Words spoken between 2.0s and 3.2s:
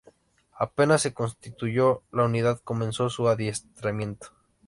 la unidad, comenzó